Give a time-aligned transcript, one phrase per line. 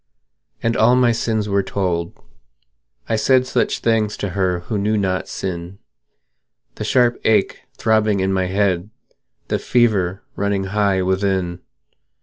[0.63, 2.19] And all my sins were told;
[3.07, 5.77] I said Such things to her who knew not sin
[6.73, 8.89] The sharp ache throbbing in my head,
[9.49, 11.59] The fever running high within.